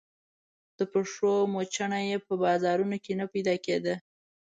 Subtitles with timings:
[0.77, 3.95] د پښو موچڼه يې په بازارونو کې نه پيدا کېده.